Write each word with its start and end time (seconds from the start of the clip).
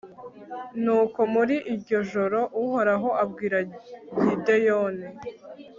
nuko 0.83 1.19
muri 1.33 1.55
iryo 1.73 1.97
joro 2.11 2.39
uhoraho 2.63 3.09
abwira 3.23 3.57
gideyoni 4.21 5.07